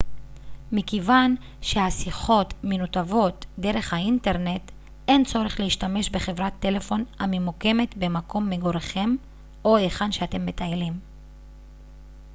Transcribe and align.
מכיוון 0.71 1.35
שהשיחות 1.61 2.53
מנותבות 2.63 3.45
דרך 3.59 3.93
האינטרנט 3.93 4.71
אין 5.07 5.25
צורך 5.25 5.59
להשתמש 5.59 6.09
בחברת 6.09 6.53
טלפון 6.59 7.03
הממוקמת 7.19 7.97
במקום 7.97 8.49
מגוריכם 8.49 9.15
או 9.65 9.77
היכן 9.77 10.11
שאתם 10.11 10.45
מטיילים 10.45 10.93